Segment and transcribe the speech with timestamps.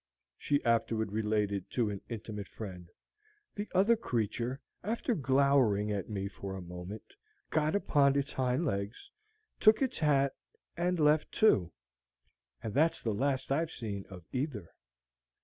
[0.35, 2.89] she afterward related to an intimate friend,
[3.53, 7.13] "the other creature, after glowering at me for a moment,
[7.51, 9.11] got upon its hind legs,
[9.59, 10.33] took its hat,
[10.75, 11.71] and left, too;
[12.63, 14.71] and that's the last I've seen of either."